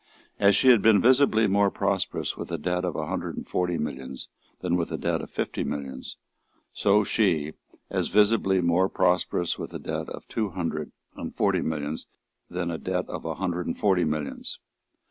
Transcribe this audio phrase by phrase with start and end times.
[0.39, 3.77] As she had been visibly more prosperous with a debt of a hundred and forty
[3.77, 4.29] millions
[4.61, 6.17] than with a debt of fifty millions,
[6.73, 7.53] so she,
[7.91, 12.07] as visibly more prosperous with a debt of two hundred and forty millions
[12.49, 14.57] than with a debt of a hundred and forty millions.